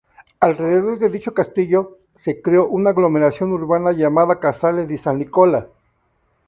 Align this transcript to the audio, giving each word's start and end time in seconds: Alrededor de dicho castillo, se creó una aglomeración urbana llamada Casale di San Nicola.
Alrededor 0.39 0.97
de 0.97 1.11
dicho 1.11 1.31
castillo, 1.35 1.99
se 2.15 2.41
creó 2.41 2.67
una 2.67 2.89
aglomeración 2.89 3.51
urbana 3.51 3.91
llamada 3.91 4.39
Casale 4.39 4.87
di 4.87 4.97
San 4.97 5.19
Nicola. 5.19 5.67